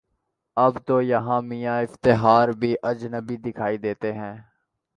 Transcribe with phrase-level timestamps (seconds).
[0.57, 4.35] اب تویہاں میاں افتخار بھی اجنبی دکھائی دیتے ہیں۔